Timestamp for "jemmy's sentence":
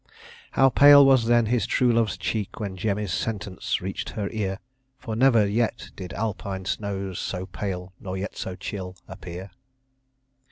2.75-3.81